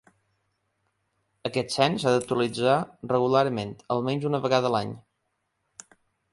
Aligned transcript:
Aquest 1.49 1.75
cens 1.75 2.05
s’ha 2.07 2.15
d’actualitzar 2.15 2.79
regularment, 3.13 3.77
almenys 3.99 4.29
una 4.33 4.43
vegada 4.49 4.73
a 4.73 4.77
l’any. 4.77 4.99